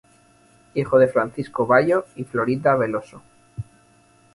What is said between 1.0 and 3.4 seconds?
Francisco Bayo y Florinda Veloso.